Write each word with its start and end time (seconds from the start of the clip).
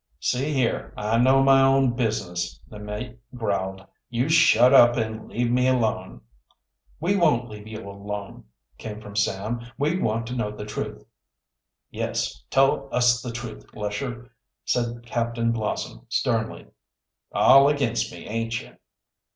"See 0.19 0.51
here, 0.51 0.95
I 0.97 1.19
know 1.19 1.43
my 1.43 1.61
own 1.61 1.91
business," 1.93 2.59
the 2.67 2.79
mate 2.79 3.19
growled. 3.35 3.85
"You 4.09 4.29
shut 4.29 4.73
up 4.73 4.95
and 4.97 5.27
leave 5.29 5.51
me 5.51 5.67
alone." 5.67 6.21
"We 6.99 7.15
won't 7.15 7.49
leave 7.49 7.67
you 7.67 7.87
alone," 7.87 8.45
came 8.79 8.99
from 8.99 9.15
Sam. 9.15 9.61
"We 9.77 9.99
want 10.01 10.25
to 10.25 10.35
know 10.35 10.49
the 10.49 10.65
truth." 10.65 11.05
"Yes, 11.91 12.43
tell 12.49 12.89
us 12.91 13.21
the 13.21 13.31
truth, 13.31 13.63
Lesher," 13.75 14.31
said 14.65 15.05
Captain 15.05 15.51
Blossom 15.51 16.07
sternly. 16.09 16.65
"All 17.31 17.69
against 17.69 18.11
me, 18.11 18.25
aint 18.25 18.59
you?" 18.59 18.77